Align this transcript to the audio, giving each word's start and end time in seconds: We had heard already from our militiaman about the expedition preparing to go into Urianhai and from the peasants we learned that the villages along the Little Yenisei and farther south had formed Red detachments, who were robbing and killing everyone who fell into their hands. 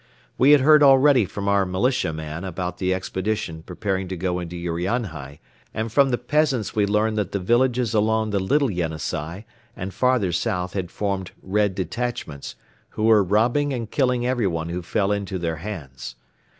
We 0.35 0.49
had 0.53 0.61
heard 0.61 0.81
already 0.81 1.25
from 1.25 1.47
our 1.47 1.63
militiaman 1.63 2.43
about 2.43 2.79
the 2.79 2.91
expedition 2.91 3.61
preparing 3.61 4.07
to 4.07 4.17
go 4.17 4.39
into 4.39 4.55
Urianhai 4.55 5.37
and 5.75 5.91
from 5.91 6.09
the 6.09 6.17
peasants 6.17 6.75
we 6.75 6.87
learned 6.87 7.19
that 7.19 7.33
the 7.33 7.39
villages 7.39 7.93
along 7.93 8.31
the 8.31 8.39
Little 8.39 8.71
Yenisei 8.71 9.45
and 9.75 9.93
farther 9.93 10.31
south 10.31 10.73
had 10.73 10.89
formed 10.89 11.29
Red 11.43 11.75
detachments, 11.75 12.55
who 12.89 13.03
were 13.03 13.23
robbing 13.23 13.73
and 13.75 13.91
killing 13.91 14.25
everyone 14.25 14.69
who 14.69 14.81
fell 14.81 15.11
into 15.11 15.37
their 15.37 15.57
hands. 15.57 16.15